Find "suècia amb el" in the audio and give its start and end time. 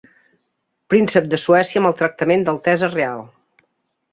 1.41-1.95